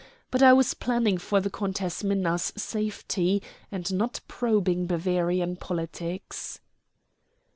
But 0.31 0.41
I 0.41 0.51
was 0.51 0.73
planning 0.73 1.19
for 1.19 1.39
the 1.41 1.51
Countess 1.51 2.03
Minna's 2.03 2.51
safety, 2.57 3.43
and 3.71 3.93
not 3.93 4.19
probing 4.27 4.87
Bavarian 4.87 5.57
politics." 5.57 6.59